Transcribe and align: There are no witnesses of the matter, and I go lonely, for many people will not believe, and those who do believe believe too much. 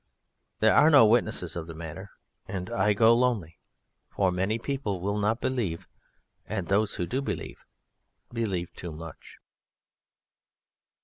There 0.61 0.73
are 0.73 0.89
no 0.89 1.05
witnesses 1.05 1.55
of 1.55 1.67
the 1.67 1.75
matter, 1.75 2.09
and 2.47 2.71
I 2.71 2.93
go 2.93 3.13
lonely, 3.13 3.59
for 4.09 4.31
many 4.31 4.57
people 4.57 4.99
will 4.99 5.19
not 5.19 5.39
believe, 5.39 5.87
and 6.47 6.65
those 6.65 6.95
who 6.95 7.05
do 7.05 7.21
believe 7.21 7.63
believe 8.33 8.73
too 8.73 8.91
much. 8.93 9.37